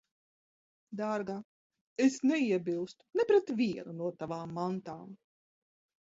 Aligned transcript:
Dārgā, 0.99 1.33
es 2.05 2.15
neiebilstu 2.29 3.19
ne 3.21 3.25
pret 3.31 3.51
vienu 3.59 3.93
no 3.99 4.07
tavām 4.23 4.55
mantām. 4.57 5.13